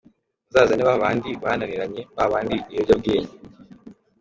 Muzazane 0.45 0.83
ba 0.89 1.01
bandi 1.03 1.29
bananiranye, 1.43 2.01
ba 2.15 2.25
bandi 2.31 2.55
ibiyobyabwenge 2.61 3.35